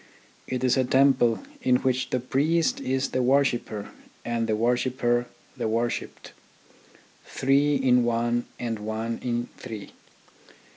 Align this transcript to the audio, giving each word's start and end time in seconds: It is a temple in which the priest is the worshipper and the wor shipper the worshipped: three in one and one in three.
It 0.47 0.63
is 0.63 0.77
a 0.77 0.83
temple 0.83 1.41
in 1.61 1.75
which 1.75 2.09
the 2.09 2.19
priest 2.19 2.79
is 2.81 3.09
the 3.09 3.21
worshipper 3.21 3.89
and 4.25 4.47
the 4.47 4.55
wor 4.55 4.75
shipper 4.75 5.27
the 5.55 5.67
worshipped: 5.67 6.31
three 7.23 7.75
in 7.75 8.03
one 8.03 8.45
and 8.59 8.79
one 8.79 9.19
in 9.21 9.49
three. 9.57 9.91